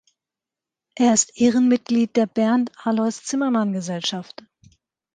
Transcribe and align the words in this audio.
Er 0.95 1.13
ist 1.13 1.39
Ehrenmitglied 1.39 2.15
der 2.15 2.25
Bernd-Alois-Zimmermann-Gesellschaft. 2.25 4.43